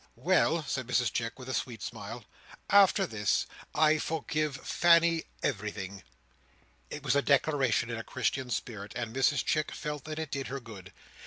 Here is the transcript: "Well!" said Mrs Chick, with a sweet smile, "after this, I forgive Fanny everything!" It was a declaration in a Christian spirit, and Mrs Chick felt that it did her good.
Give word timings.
"Well!" 0.15 0.63
said 0.63 0.87
Mrs 0.87 1.13
Chick, 1.13 1.37
with 1.37 1.47
a 1.47 1.53
sweet 1.53 1.83
smile, 1.83 2.25
"after 2.71 3.05
this, 3.05 3.45
I 3.75 3.99
forgive 3.99 4.55
Fanny 4.57 5.25
everything!" 5.43 6.01
It 6.89 7.03
was 7.03 7.15
a 7.15 7.21
declaration 7.21 7.91
in 7.91 7.99
a 7.99 8.03
Christian 8.03 8.49
spirit, 8.49 8.93
and 8.95 9.15
Mrs 9.15 9.45
Chick 9.45 9.71
felt 9.71 10.05
that 10.05 10.17
it 10.17 10.31
did 10.31 10.47
her 10.47 10.59
good. 10.59 10.91